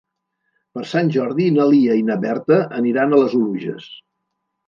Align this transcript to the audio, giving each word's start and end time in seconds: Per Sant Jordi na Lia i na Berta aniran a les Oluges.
Per 0.77 0.81
Sant 0.91 1.09
Jordi 1.15 1.49
na 1.57 1.67
Lia 1.73 1.97
i 1.99 2.07
na 2.09 2.17
Berta 2.25 2.59
aniran 2.79 3.13
a 3.13 3.19
les 3.25 3.35
Oluges. 3.41 3.89